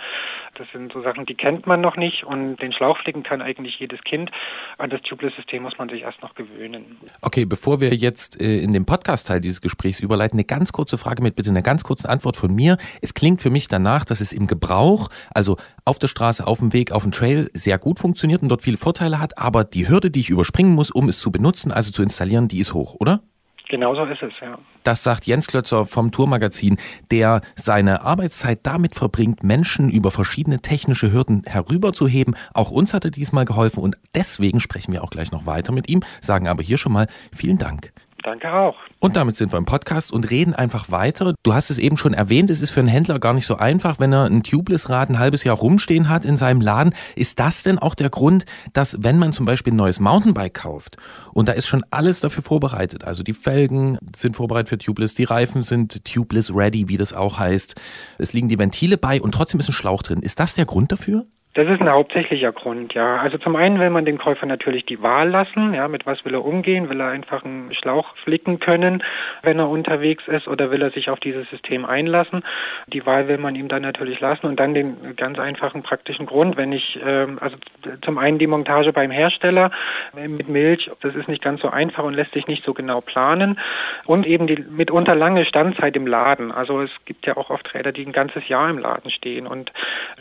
Das 0.55 0.67
sind 0.73 0.93
so 0.93 1.03
Sachen, 1.03 1.27
die 1.27 1.35
kennt 1.35 1.67
man 1.67 1.81
noch 1.81 1.97
nicht 1.97 2.25
und 2.25 2.57
den 2.57 2.73
Schlauchflicken 2.73 3.23
kann 3.23 3.43
eigentlich 3.43 3.79
jedes 3.79 4.03
Kind. 4.03 4.31
An 4.79 4.91
das 4.91 5.03
Tubeless-System 5.03 5.63
muss 5.63 5.79
man 5.79 5.89
sich 5.89 6.03
erst 6.03 6.23
noch 6.23 6.35
gewöhnen. 6.35 6.99
Okay, 7.21 7.45
bevor 7.45 7.81
wir 7.81 7.95
jetzt 7.95 8.41
äh, 8.41 8.59
in 8.59 8.73
den 8.73 8.85
Podcast-Teil 8.85 9.41
dieses 9.41 9.61
Gesprächs 9.61 10.01
überleiten, 10.01 10.39
eine 10.39 10.45
ganz 10.45 10.73
kurze 10.73 10.99
Frage 10.99 11.23
mit 11.23 11.37
bitte 11.37 11.51
einer 11.51 11.63
ganz 11.63 11.85
kurzen 11.85 12.07
Antwort 12.09 12.37
von 12.37 12.55
mir. 12.55 12.77
Es 13.01 13.15
klingt 13.15 13.41
für 13.41 13.51
mich 13.51 13.69
danach, 13.69 14.05
dass 14.05 14.21
es 14.21 14.33
im 14.33 14.47
Gebrauch, 14.47 15.09
also 15.33 15.57
auf 15.85 15.99
der 15.99 16.09
Straße, 16.09 16.47
auf 16.47 16.59
dem 16.59 16.73
Weg, 16.73 16.93
auf 16.93 17.03
dem 17.03 17.13
Trail 17.13 17.51
sehr 17.55 17.79
gut 17.79 17.99
funktioniert 17.99 18.43
und 18.43 18.49
dort 18.49 18.63
viele 18.63 18.77
Vorteile 18.77 19.21
hat, 19.21 19.39
aber 19.39 19.65
die 19.65 19.89
Hürde, 19.89 20.11
die 20.11 20.21
ich 20.21 20.31
überspringen 20.31 20.75
muss, 20.75 20.91
um 20.91 21.09
es 21.09 21.21
zu 21.21 21.31
benutzen, 21.31 21.73
also 21.73 21.91
zu 21.91 22.03
installieren, 22.03 22.49
die 22.49 22.59
ist 22.59 22.75
hoch, 22.75 22.97
oder? 22.99 23.23
Genauso 23.69 24.05
ist 24.05 24.23
es, 24.23 24.33
ja. 24.41 24.59
Das 24.83 25.03
sagt 25.03 25.27
Jens 25.27 25.47
Klötzer 25.47 25.85
vom 25.85 26.11
Tourmagazin, 26.11 26.79
der 27.11 27.43
seine 27.55 28.03
Arbeitszeit 28.03 28.61
damit 28.63 28.95
verbringt, 28.95 29.43
Menschen 29.43 29.91
über 29.91 30.11
verschiedene 30.11 30.61
technische 30.61 31.13
Hürden 31.13 31.43
herüberzuheben. 31.47 32.35
Auch 32.55 32.71
uns 32.71 32.95
hat 32.95 33.05
er 33.05 33.11
diesmal 33.11 33.45
geholfen 33.45 33.83
und 33.83 33.99
deswegen 34.15 34.61
sprechen 34.61 34.93
wir 34.93 35.05
auch 35.05 35.11
gleich 35.11 35.33
noch 35.33 35.45
weiter 35.45 35.73
mit 35.73 35.89
ihm, 35.89 36.03
sagen 36.23 36.49
aber 36.49 36.63
hier 36.63 36.79
schon 36.79 36.93
mal 36.93 37.09
vielen 37.35 37.59
Dank. 37.59 37.93
Danke 38.29 38.53
auch. 38.53 38.77
Und 38.99 39.17
damit 39.17 39.37
sind 39.37 39.55
wir 39.55 39.57
im 39.57 39.65
Podcast 39.65 40.13
und 40.13 40.31
reden 40.31 40.53
einfach 40.53 40.91
weiter. 40.91 41.33
Du 41.45 41.55
hast 41.55 41.71
es 41.71 41.79
eben 41.79 41.97
schon 41.97 42.13
erwähnt, 42.13 42.51
es 42.51 42.61
ist 42.61 42.69
für 42.69 42.81
einen 42.81 42.89
Händler 42.91 43.19
gar 43.19 43.33
nicht 43.33 43.47
so 43.47 43.57
einfach, 43.57 43.99
wenn 44.01 44.13
er 44.13 44.25
ein 44.25 44.43
Tubeless-Rad 44.43 45.09
ein 45.09 45.19
halbes 45.19 45.45
Jahr 45.45 45.57
rumstehen 45.57 46.11
hat 46.11 46.27
in 46.27 46.37
seinem 46.37 46.61
Laden. 46.61 46.95
Ist 47.17 47.41
das 47.41 47.63
denn 47.63 47.79
auch 47.79 47.95
der 47.95 48.11
Grund, 48.11 48.45
dass 48.75 49.03
wenn 49.03 49.19
man 49.19 49.33
zum 49.33 49.47
Beispiel 49.47 49.73
ein 49.73 49.77
neues 49.77 49.99
Mountainbike 49.99 50.53
kauft 50.53 50.99
und 51.33 51.49
da 51.49 51.53
ist 51.53 51.69
schon 51.69 51.85
alles 51.91 52.21
dafür 52.21 52.43
vorbereitet, 52.43 53.05
also 53.05 53.23
die 53.23 53.33
Felgen 53.33 53.97
sind 54.15 54.37
vorbereitet 54.37 54.69
für 54.69 54.79
Tubeless, 54.79 55.15
die 55.15 55.25
Reifen 55.25 55.63
sind 55.63 56.05
Tubeless 56.05 56.55
ready, 56.55 56.89
wie 56.89 56.99
das 56.99 57.15
auch 57.15 57.39
heißt, 57.39 57.77
es 58.19 58.35
liegen 58.35 58.49
die 58.51 58.59
Ventile 58.59 58.99
bei 58.99 59.23
und 59.23 59.33
trotzdem 59.33 59.59
ist 59.59 59.71
ein 59.71 59.73
Schlauch 59.73 60.03
drin. 60.03 60.21
Ist 60.21 60.39
das 60.39 60.53
der 60.53 60.67
Grund 60.67 60.93
dafür? 60.93 61.25
Das 61.59 61.67
ist 61.67 61.81
ein 61.81 61.91
hauptsächlicher 61.91 62.53
Grund, 62.53 62.95
ja. 62.95 63.17
Also 63.17 63.37
zum 63.37 63.57
einen 63.57 63.81
will 63.81 63.91
man 63.91 64.05
dem 64.05 64.17
Käufer 64.17 64.47
natürlich 64.47 64.87
die 64.87 65.03
Wahl 65.03 65.29
lassen, 65.29 65.75
ja, 65.75 65.89
mit 65.89 66.07
was 66.07 66.25
will 66.25 66.35
er 66.35 66.45
umgehen, 66.45 66.89
will 66.89 67.01
er 67.01 67.09
einfach 67.09 67.45
einen 67.45 67.75
Schlauch 67.75 68.15
flicken 68.23 68.61
können, 68.61 69.03
wenn 69.43 69.59
er 69.59 69.69
unterwegs 69.69 70.29
ist, 70.29 70.47
oder 70.47 70.71
will 70.71 70.83
er 70.83 70.93
sich 70.93 71.11
auf 71.11 71.19
dieses 71.19 71.51
System 71.51 71.85
einlassen. 71.85 72.45
Die 72.87 73.05
Wahl 73.07 73.27
will 73.27 73.39
man 73.39 73.57
ihm 73.57 73.67
dann 73.67 73.83
natürlich 73.83 74.21
lassen 74.21 74.47
und 74.47 74.61
dann 74.61 74.73
den 74.73 75.17
ganz 75.17 75.41
einfachen 75.41 75.83
praktischen 75.83 76.27
Grund, 76.27 76.57
wenn 76.57 76.71
ich, 76.71 76.97
ähm, 77.05 77.39
also 77.41 77.57
zum 78.03 78.19
einen 78.19 78.39
die 78.39 78.47
Montage 78.47 78.93
beim 78.93 79.11
Hersteller 79.11 79.73
mit 80.15 80.49
Milch, 80.49 80.93
das 81.01 81.17
ist 81.17 81.27
nicht 81.27 81.43
ganz 81.43 81.61
so 81.61 81.71
einfach 81.71 82.05
und 82.05 82.15
lässt 82.15 82.35
sich 82.35 82.47
nicht 82.47 82.65
so 82.65 82.73
genau 82.73 83.01
planen 83.01 83.59
und 84.05 84.29
eben 84.29 84.47
die 84.47 84.65
mitunter 84.71 85.17
lange 85.17 85.45
Standzeit 85.45 85.97
im 85.97 86.07
Laden. 86.07 86.53
Also 86.53 86.83
es 86.83 86.93
gibt 87.05 87.27
ja 87.27 87.37
auch 87.37 87.51
oft 87.51 87.75
Räder, 87.75 87.91
die 87.91 88.07
ein 88.07 88.13
ganzes 88.13 88.47
Jahr 88.47 88.71
im 88.71 88.79
Laden 88.79 89.11
stehen 89.11 89.49
und 89.49 89.73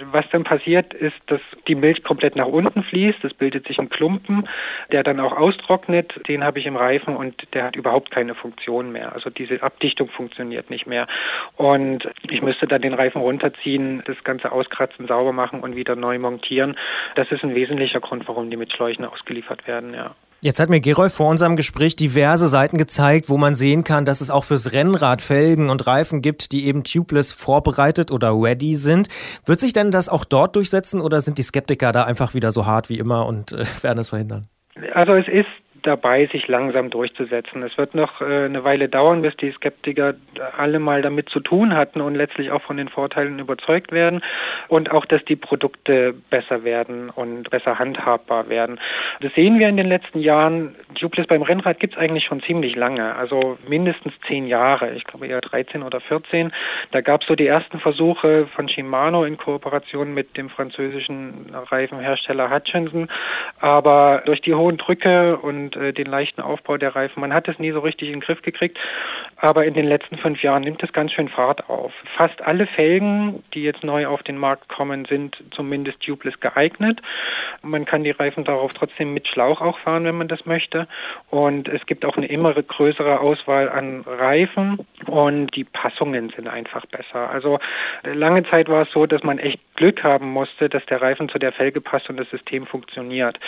was 0.02 0.26
dann 0.32 0.44
passiert 0.44 0.96
ist, 0.96 1.27
dass 1.28 1.42
die 1.68 1.76
Milch 1.76 2.04
komplett 2.04 2.36
nach 2.36 2.48
unten 2.48 2.84
fließt. 2.84 3.24
Es 3.24 3.34
bildet 3.34 3.68
sich 3.68 3.80
ein 3.80 3.90
Klumpen, 3.90 4.48
der 4.92 5.04
dann 5.04 5.20
auch 5.20 5.38
austrocknet. 5.38 6.28
Den 6.28 6.44
habe 6.44 6.60
ich 6.60 6.66
im 6.66 6.76
Reifen 6.76 7.16
und 7.16 7.54
der 7.54 7.66
hat 7.66 7.76
überhaupt 7.76 8.12
keine 8.12 8.36
Funktion 8.36 8.92
mehr. 8.92 9.14
Also 9.14 9.30
diese 9.30 9.62
Abdichtung 9.62 10.10
funktioniert 10.10 10.70
nicht 10.70 10.88
mehr. 10.88 11.08
Und 11.56 12.10
ich 12.30 12.42
müsste 12.42 12.68
dann 12.68 12.82
den 12.82 12.94
Reifen 12.94 13.22
runterziehen, 13.22 14.04
das 14.06 14.24
Ganze 14.24 14.52
auskratzen, 14.52 15.08
sauber 15.08 15.34
machen 15.34 15.62
und 15.62 15.76
wieder 15.76 15.96
neu 15.96 16.20
montieren. 16.20 16.78
Das 17.16 17.32
ist 17.32 17.44
ein 17.44 17.56
wesentlicher 17.56 18.00
Grund, 18.00 18.28
warum 18.28 18.50
die 18.50 18.58
mit 18.58 18.74
Schläuchen 18.74 19.06
ausgeliefert 19.06 19.68
werden, 19.68 19.94
ja. 19.94 20.16
Jetzt 20.48 20.62
hat 20.62 20.70
mir 20.70 20.80
Gerolf 20.80 21.14
vor 21.14 21.30
unserem 21.30 21.58
Gespräch 21.58 21.98
diverse 21.98 22.48
Seiten 22.48 22.78
gezeigt, 22.78 23.28
wo 23.28 23.38
man 23.38 23.54
sehen 23.54 23.84
kann, 23.84 24.06
dass 24.06 24.22
es 24.22 24.32
auch 24.32 24.46
fürs 24.46 24.72
Rennrad 24.72 25.22
Felgen 25.22 25.70
und 25.70 25.86
Reifen 25.86 26.22
gibt, 26.22 26.54
die 26.54 26.68
eben 26.68 26.86
tubeless 26.86 27.34
vorbereitet 27.34 28.12
oder 28.12 28.32
ready 28.32 28.78
sind. 28.78 29.10
Wird 29.46 29.60
sich 29.60 29.74
denn 29.74 29.92
das 29.92 30.08
auch 30.08 30.24
dort 30.24 30.56
durchsetzen 30.56 31.02
oder 31.02 31.20
sind 31.20 31.38
die 31.38 31.44
Skeptiker 31.44 31.92
da 31.92 32.06
einfach 32.06 32.34
wieder 32.34 32.54
so 32.54 32.66
hart 32.66 32.88
wie 32.88 32.98
immer 32.98 33.26
und 33.26 33.52
äh, 33.52 33.66
werden 33.82 34.00
es 34.00 34.08
verhindern? 34.08 34.48
Also 34.94 35.16
es 35.16 35.28
ist 35.28 35.50
dabei, 35.88 36.28
sich 36.28 36.48
langsam 36.48 36.90
durchzusetzen. 36.90 37.64
Es 37.64 37.78
wird 37.78 37.96
noch 37.96 38.22
äh, 38.22 38.46
eine 38.46 38.64
Weile 38.64 38.90
dauern, 38.90 39.22
bis 39.22 39.36
die 39.38 39.52
Skeptiker 39.52 40.16
alle 40.58 40.80
mal 40.80 41.02
damit 41.02 41.30
zu 41.30 41.40
tun 41.40 41.76
hatten 41.76 42.02
und 42.02 42.16
letztlich 42.16 42.52
auch 42.52 42.62
von 42.62 42.78
den 42.78 42.90
Vorteilen 42.90 43.40
überzeugt 43.40 43.92
werden 43.92 44.22
und 44.68 44.92
auch, 44.92 45.06
dass 45.06 45.24
die 45.26 45.36
Produkte 45.36 46.14
besser 46.30 46.64
werden 46.64 47.10
und 47.10 47.50
besser 47.50 47.80
handhabbar 47.80 48.50
werden. 48.50 48.80
Das 49.22 49.34
sehen 49.34 49.60
wir 49.60 49.70
in 49.70 49.78
den 49.78 49.88
letzten 49.88 50.20
Jahren. 50.20 50.76
Tubeless 50.96 51.28
beim 51.28 51.42
Rennrad 51.42 51.80
gibt 51.80 51.96
es 51.96 52.00
eigentlich 52.00 52.26
schon 52.26 52.42
ziemlich 52.42 52.76
lange, 52.76 53.16
also 53.16 53.58
mindestens 53.68 54.14
zehn 54.28 54.48
Jahre, 54.48 54.92
ich 54.92 55.06
glaube 55.06 55.28
eher 55.28 55.42
13 55.42 55.84
oder 55.84 56.02
14. 56.02 56.52
Da 56.92 57.02
gab 57.02 57.22
es 57.22 57.28
so 57.28 57.36
die 57.36 57.48
ersten 57.48 57.80
Versuche 57.80 58.48
von 58.48 58.68
Shimano 58.68 59.24
in 59.24 59.38
Kooperation 59.38 60.14
mit 60.14 60.36
dem 60.36 60.50
französischen 60.50 61.52
Reifenhersteller 61.54 62.50
Hutchinson, 62.52 63.08
aber 63.60 64.24
durch 64.26 64.42
die 64.42 64.54
hohen 64.54 64.78
Drücke 64.78 65.38
und 65.38 65.77
äh, 65.78 65.94
den 65.94 66.08
leichten 66.08 66.42
Aufbau 66.42 66.78
der 66.78 66.96
Reifen, 66.96 67.22
man 67.22 67.34
hat 67.34 67.48
es 67.48 67.60
nie 67.60 67.72
so 67.72 67.80
richtig 67.80 68.10
in 68.10 68.16
den 68.16 68.22
Griff 68.22 68.42
gekriegt, 68.42 68.78
aber 69.38 69.66
in 69.66 69.74
den 69.74 69.86
letzten 69.86 70.18
fünf 70.18 70.42
Jahren 70.42 70.64
nimmt 70.64 70.84
es 70.84 70.92
ganz 70.92 71.14
schön 71.14 71.30
Fahrt 71.30 71.70
auf. 71.70 71.94
Fast 72.16 72.42
alle 72.42 72.68
Felgen, 72.68 73.44
die 73.54 73.64
jetzt 73.64 73.84
neu 73.84 74.08
auf 74.08 74.24
den 74.24 74.38
Markt 74.38 74.68
kommen, 74.68 75.06
sind 75.06 75.44
zumindest 75.52 76.02
tubeless 76.02 76.40
geeignet. 76.40 77.02
Man 77.62 77.86
kann 77.86 78.04
die 78.04 78.12
Reifen 78.12 78.44
darauf 78.44 78.74
trotzdem 78.74 79.14
mit 79.14 79.28
Schlauch 79.28 79.62
auch 79.62 79.78
fahren, 79.80 80.06
wenn 80.06 80.18
man 80.18 80.28
das 80.28 80.46
möchte. 80.46 80.88
Und 81.30 81.68
es 81.68 81.86
gibt 81.86 82.06
auch 82.06 82.18
eine 82.18 82.28
immer 82.28 82.54
größere 82.54 83.20
Auswahl 83.20 83.70
an 83.70 84.04
Reifen 84.06 84.80
und 85.06 85.56
die 85.56 85.64
Passungen 85.64 86.32
sind 86.36 86.48
einfach 86.48 86.86
besser. 86.86 87.30
Also 87.30 87.60
lange 88.04 88.44
Zeit 88.50 88.70
war 88.70 88.84
es 88.84 88.92
so, 88.92 89.06
dass 89.06 89.24
man 89.24 89.40
echt 89.40 89.60
Glück 89.76 90.04
haben 90.04 90.32
musste, 90.32 90.70
dass 90.70 90.86
der 90.88 91.02
Reifen 91.02 91.30
zu 91.30 91.38
der 91.38 91.52
Felge 91.52 91.82
passt 91.82 92.10
und 92.10 92.18
das 92.18 92.30
System 92.30 92.66
funktioniert. 92.66 93.40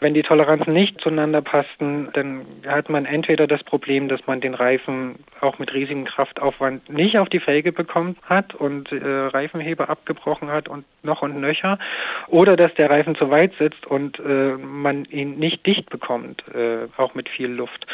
Wenn 0.00 0.14
die 0.14 0.22
Toleranzen 0.22 0.72
nicht 0.72 1.00
zueinander 1.00 1.42
passten, 1.74 2.08
dann 2.12 2.46
hat 2.66 2.88
man 2.88 3.04
entweder 3.04 3.46
das 3.46 3.62
Problem, 3.62 4.08
dass 4.08 4.26
man 4.26 4.40
den 4.40 4.54
Reifen 4.54 5.16
auch 5.40 5.58
mit 5.58 5.72
riesigem 5.72 6.04
Kraftaufwand 6.04 6.88
nicht 6.88 7.18
auf 7.18 7.28
die 7.28 7.40
Felge 7.40 7.72
bekommen 7.72 8.16
hat 8.22 8.54
und 8.54 8.92
äh, 8.92 8.98
Reifenheber 9.06 9.88
abgebrochen 9.88 10.50
hat 10.50 10.68
und 10.68 10.84
noch 11.02 11.22
und 11.22 11.40
nöcher, 11.40 11.78
oder 12.28 12.56
dass 12.56 12.74
der 12.74 12.90
Reifen 12.90 13.14
zu 13.14 13.30
weit 13.30 13.52
sitzt 13.58 13.86
und 13.86 14.18
äh, 14.18 14.54
man 14.56 15.04
ihn 15.06 15.38
nicht 15.38 15.66
dicht 15.66 15.90
bekommt, 15.90 16.44
äh, 16.54 16.86
auch 16.96 17.14
mit 17.14 17.28
viel 17.28 17.50
Luft. 17.50 17.86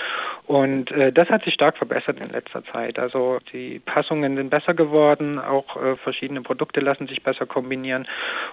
Und 0.47 0.91
äh, 0.91 1.13
das 1.13 1.29
hat 1.29 1.45
sich 1.45 1.55
stark 1.55 1.77
verbessert 1.77 2.21
in 2.21 2.31
letzter 2.31 2.65
Zeit. 2.65 2.99
Also 2.99 3.39
die 3.53 3.79
Passungen 3.81 4.37
sind 4.37 4.51
besser 4.51 4.75
geworden, 4.75 5.39
auch 5.39 5.77
äh, 5.77 5.97
verschiedene 5.97 6.43
Produkte 6.43 6.81
lassen 6.81 7.09
sich 7.09 7.23
besser 7.23 7.47
kombinieren. 7.47 8.07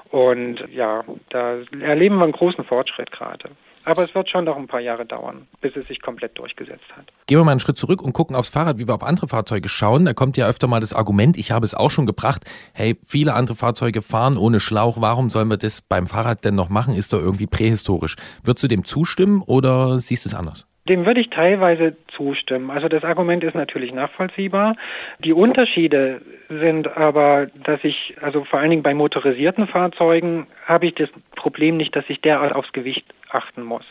Und 0.10 0.64
ja, 0.72 1.04
da 1.30 1.58
erleben 1.80 2.18
wir 2.18 2.24
einen 2.24 2.34
großen 2.34 2.64
Fortschritt 2.64 3.12
gerade. 3.12 3.50
Aber 3.88 4.04
es 4.04 4.14
wird 4.14 4.30
schon 4.30 4.44
noch 4.44 4.58
ein 4.58 4.68
paar 4.68 4.82
Jahre 4.82 5.06
dauern, 5.06 5.48
bis 5.62 5.74
es 5.78 5.88
sich 5.88 6.02
komplett 6.02 6.38
durchgesetzt 6.38 6.84
hat. 6.98 7.06
Gehen 7.26 7.40
wir 7.40 7.46
mal 7.46 7.52
einen 7.52 7.62
Schritt 7.62 7.78
zurück 7.78 8.02
und 8.02 8.12
gucken 8.12 8.36
aufs 8.36 8.50
Fahrrad, 8.50 8.78
wie 8.80 8.86
wir 8.86 8.94
auf 8.94 9.02
andere 9.02 9.30
Fahrzeuge 9.30 9.70
schauen. 9.70 10.04
Da 10.04 10.12
kommt 10.12 10.36
ja 10.36 10.46
öfter 10.46 10.68
mal 10.68 10.82
das 10.82 10.92
Argument, 10.92 11.38
ich 11.38 11.52
habe 11.52 11.66
es 11.66 11.74
auch 11.74 11.90
schon 11.90 12.06
gebracht, 12.06 12.44
hey, 12.74 12.98
viele 13.06 13.34
andere 13.34 13.56
Fahrzeuge 13.56 14.02
fahren 14.02 14.36
ohne 14.36 14.60
Schlauch, 14.60 15.00
warum 15.00 15.30
sollen 15.30 15.48
wir 15.48 15.56
das 15.56 15.82
beim 15.82 16.06
Fahrrad 16.06 16.44
denn 16.44 16.56
noch 16.56 16.68
machen? 16.68 16.96
Ist 16.96 17.14
doch 17.14 17.20
irgendwie 17.20 17.48
prähistorisch. 17.48 18.18
Würdest 18.44 18.66
du 18.66 18.68
dem 18.68 18.84
zustimmen 18.84 19.42
oder 19.42 20.02
siehst 20.02 20.26
du 20.26 20.30
es 20.30 20.36
anders? 20.36 20.68
Dem 20.90 21.06
würde 21.06 21.20
ich 21.20 21.30
teilweise 21.30 21.96
zustimmen. 22.16 22.72
Also 22.72 22.88
das 22.88 23.04
Argument 23.04 23.44
ist 23.44 23.56
natürlich 23.56 23.94
nachvollziehbar. 23.94 24.76
Die 25.20 25.34
Unterschiede 25.34 26.22
sind 26.50 26.96
aber, 26.96 27.48
dass 27.64 27.84
ich, 27.84 28.16
also 28.22 28.46
vor 28.46 28.60
allen 28.60 28.70
Dingen 28.70 28.84
bei 28.84 28.94
motorisierten 28.94 29.68
Fahrzeugen, 29.68 30.48
habe 30.66 30.88
ich 30.88 30.96
das 30.96 31.10
Problem 31.36 31.76
nicht, 31.76 31.96
dass 31.96 32.06
ich 32.08 32.22
derart 32.22 32.54
aufs 32.54 32.72
Gewicht 32.72 33.06
achten 33.30 33.64
muss. 33.64 33.84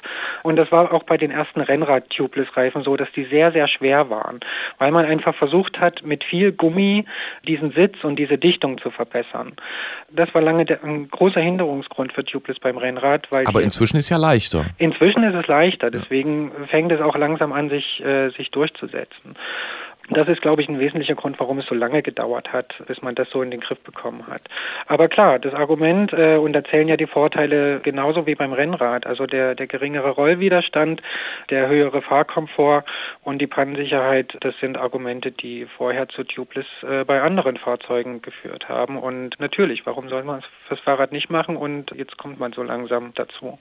Und 0.43 0.57
das 0.57 0.71
war 0.73 0.93
auch 0.93 1.03
bei 1.03 1.17
den 1.17 1.31
ersten 1.31 1.61
Rennrad-Tubeless-Reifen 1.61 2.83
so, 2.83 2.97
dass 2.97 3.11
die 3.13 3.25
sehr, 3.25 3.53
sehr 3.53 3.69
schwer 3.69 4.11
waren, 4.11 4.41
weil 4.79 4.91
man 4.91 5.05
einfach 5.05 5.35
versucht 5.35 5.81
hat, 5.81 6.05
mit 6.05 6.25
viel 6.25 6.53
Gummi 6.53 7.05
diesen 7.47 7.73
Sitz 7.73 8.05
und 8.05 8.17
diese 8.17 8.39
Dichtung 8.39 8.79
zu 8.79 8.91
verbessern. 8.91 9.55
Das 10.11 10.35
war 10.35 10.43
lange 10.43 10.67
ein 10.83 11.09
großer 11.09 11.41
Hinderungsgrund 11.41 12.13
für 12.13 12.25
Tubeless 12.25 12.59
beim 12.59 12.79
Rennrad. 12.79 13.31
Weil 13.31 13.47
Aber 13.47 13.63
inzwischen 13.63 13.97
ist 13.97 14.09
ja 14.09 14.17
leichter. 14.17 14.67
Inzwischen 14.79 15.23
ist 15.23 15.35
es 15.35 15.47
leichter, 15.47 15.91
deswegen 15.91 16.53
fängt 16.69 16.93
es 16.93 17.01
auch 17.01 17.17
langsam 17.17 17.53
an, 17.53 17.69
sich, 17.71 18.03
äh, 18.05 18.31
sich 18.31 18.51
durchzusetzen. 18.51 19.37
Das 20.11 20.29
ist, 20.29 20.41
glaube 20.41 20.63
ich, 20.63 20.69
ein 20.69 20.79
wesentlicher 20.79 21.17
Grund, 21.17 21.41
warum 21.41 21.59
es 21.59 21.67
so 21.67 21.75
lange 21.75 22.01
gedauert 22.01 22.53
hat, 22.53 22.75
bis 22.87 23.03
man 23.03 23.17
das 23.17 23.29
so 23.31 23.43
in 23.43 23.51
den 23.51 23.61
Griff 23.61 23.81
bekommen 23.81 24.29
hat. 24.29 24.43
Aber 24.87 25.09
klar, 25.09 25.41
das 25.41 25.53
Argument, 25.53 26.13
äh, 26.13 26.37
und 26.37 26.53
da 26.53 26.63
zählen 26.63 26.87
ja 26.87 26.97
die 26.97 27.09
Vorteile 27.09 27.81
genauso 27.81 28.25
wie 28.27 28.37
beim 28.37 28.53
Rennrad, 28.53 29.05
also 29.05 29.27
der, 29.27 29.57
der 29.57 29.67
geringere 29.67 30.11
Rollwiderstand, 30.11 31.03
der 31.51 31.69
höhere 31.69 32.03
Fahrkomfort 32.03 32.85
und 33.23 33.41
die 33.41 33.49
Pannensicherheit, 33.49 34.37
das 34.41 34.57
sind 34.61 34.79
Argumente, 34.79 35.33
die 35.33 35.67
vorher 35.67 36.09
zu 36.09 36.23
Tubeless 36.23 36.67
äh, 36.83 37.05
bei 37.05 37.21
anderen 37.21 37.57
Fahrzeugen 37.57 38.23
geführt 38.23 38.69
haben. 38.69 38.99
Und 38.99 39.41
natürlich, 39.41 39.87
warum 39.87 40.09
soll 40.09 40.23
man 40.23 40.39
es 40.39 40.45
fürs 40.69 40.81
Fahrrad 40.81 41.11
nicht 41.11 41.31
machen? 41.31 41.57
Und 41.57 41.91
jetzt 41.97 42.17
kommt 42.17 42.39
man 42.39 42.53
so 42.53 42.63
langsam 42.63 43.13
dazu. 43.15 43.59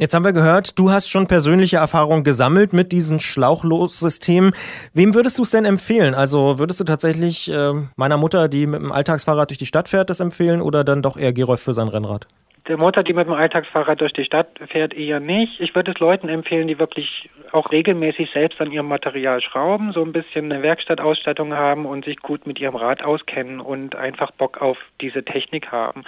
Jetzt 0.00 0.14
haben 0.14 0.24
wir 0.24 0.32
gehört, 0.32 0.78
du 0.78 0.92
hast 0.92 1.10
schon 1.10 1.26
persönliche 1.26 1.78
Erfahrungen 1.78 2.22
gesammelt 2.22 2.72
mit 2.72 2.92
diesem 2.92 3.18
Schlauchlos-System. 3.18 4.52
Wem 4.94 5.12
würdest 5.12 5.40
du 5.40 5.42
es 5.42 5.50
denn 5.50 5.64
empfehlen? 5.64 6.14
Also 6.14 6.60
würdest 6.60 6.78
du 6.78 6.84
tatsächlich 6.84 7.50
äh, 7.50 7.72
meiner 7.96 8.16
Mutter, 8.16 8.46
die 8.46 8.68
mit 8.68 8.80
dem 8.80 8.92
Alltagsfahrrad 8.92 9.50
durch 9.50 9.58
die 9.58 9.66
Stadt 9.66 9.88
fährt, 9.88 10.08
das 10.08 10.20
empfehlen 10.20 10.62
oder 10.62 10.84
dann 10.84 11.02
doch 11.02 11.16
eher 11.16 11.32
Gerolf 11.32 11.60
für 11.60 11.74
sein 11.74 11.88
Rennrad? 11.88 12.28
Der 12.68 12.76
Mutter, 12.76 13.02
die 13.02 13.14
mit 13.14 13.26
dem 13.26 13.32
Alltagsfahrrad 13.32 13.98
durch 14.02 14.12
die 14.12 14.24
Stadt 14.24 14.60
fährt, 14.68 14.92
eher 14.92 15.20
nicht. 15.20 15.58
Ich 15.58 15.74
würde 15.74 15.92
es 15.92 15.98
Leuten 16.00 16.28
empfehlen, 16.28 16.68
die 16.68 16.78
wirklich 16.78 17.30
auch 17.50 17.72
regelmäßig 17.72 18.30
selbst 18.34 18.60
an 18.60 18.70
ihrem 18.70 18.88
Material 18.88 19.40
schrauben, 19.40 19.92
so 19.92 20.04
ein 20.04 20.12
bisschen 20.12 20.52
eine 20.52 20.62
Werkstattausstattung 20.62 21.54
haben 21.54 21.86
und 21.86 22.04
sich 22.04 22.18
gut 22.18 22.46
mit 22.46 22.60
ihrem 22.60 22.76
Rad 22.76 23.02
auskennen 23.02 23.60
und 23.60 23.96
einfach 23.96 24.32
Bock 24.32 24.60
auf 24.60 24.76
diese 25.00 25.24
Technik 25.24 25.72
haben, 25.72 26.04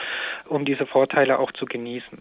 um 0.48 0.66
diese 0.66 0.84
Vorteile 0.84 1.38
auch 1.38 1.50
zu 1.52 1.64
genießen. 1.64 2.18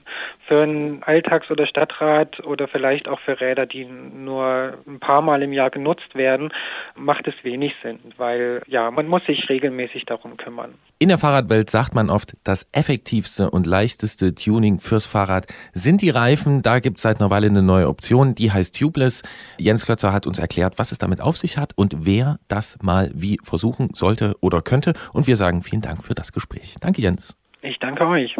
Für 0.48 0.63
ein 0.63 1.03
Alltags- 1.03 1.51
oder 1.51 1.67
Stadtrad 1.67 2.39
oder 2.46 2.69
vielleicht 2.69 3.10
auch 3.10 3.19
für 3.19 3.41
Räder, 3.41 3.65
die 3.65 3.84
nur 3.84 4.77
ein 4.88 5.01
paar 5.01 5.22
Mal 5.22 5.43
im 5.43 5.51
Jahr 5.51 5.69
genutzt 5.69 6.15
werden, 6.15 6.53
macht 6.96 7.27
es 7.27 7.34
wenig 7.43 7.75
Sinn, 7.84 8.00
weil 8.15 8.62
ja, 8.67 8.89
man 8.89 9.08
muss 9.08 9.25
sich 9.25 9.50
regelmäßig 9.50 10.05
darum 10.05 10.38
kümmern. 10.38 10.75
In 10.98 11.10
der 11.10 11.17
Fahrradwelt 11.17 11.69
sagt 11.69 11.93
man 11.93 12.10
oft, 12.10 12.38
das 12.43 12.67
effektivste 12.72 13.50
und 13.50 13.65
leichteste 13.65 14.28
Tuning 14.36 14.79
fürs 14.79 15.05
Fahrrad 15.05 15.48
sind 15.74 16.01
die 16.01 16.09
Reifen. 16.09 16.62
Da 16.62 16.79
gibt 16.79 16.98
es 16.98 17.03
seit 17.03 17.19
einer 17.19 17.29
Weile 17.29 17.48
eine 17.48 17.62
neue 17.62 17.88
Option, 17.88 18.36
die 18.36 18.51
heißt 18.51 18.77
Tubeless. 18.77 19.24
Jens 19.57 19.86
Klötzer 19.86 20.13
hat 20.13 20.27
uns 20.27 20.39
erklärt, 20.39 20.79
was 20.79 20.91
es 20.91 20.98
damit 20.98 21.21
auf 21.21 21.38
sich 21.38 21.57
hat 21.57 21.74
und 21.75 22.05
wer 22.05 22.39
das 22.48 22.77
mal 22.81 23.09
wie 23.13 23.38
versuchen 23.43 23.89
sollte 23.93 24.36
oder 24.41 24.62
könnte. 24.62 24.93
Und 25.13 25.27
wir 25.27 25.38
sagen 25.38 25.63
vielen 25.63 25.81
Dank 25.81 26.03
für 26.03 26.15
das 26.15 26.31
Gespräch. 26.31 26.75
Danke, 26.79 27.01
Jens. 27.01 27.36
Ich 27.62 27.77
danke 27.79 28.07
euch. 28.07 28.36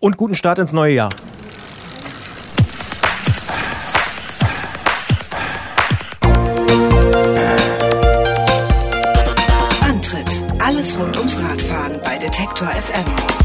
Und 0.00 0.16
guten 0.16 0.34
Start 0.34 0.58
ins 0.58 0.72
neue 0.72 0.94
Jahr. 0.94 1.10
Antritt: 9.82 10.42
Alles 10.58 10.98
rund 10.98 11.16
ums 11.18 11.36
Radfahren 11.42 12.00
bei 12.02 12.18
Detektor 12.18 12.68
FM. 12.68 13.41